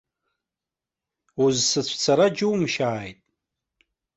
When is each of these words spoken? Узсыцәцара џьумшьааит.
Узсыцәцара 1.43 2.27
џьумшьааит. 2.35 3.19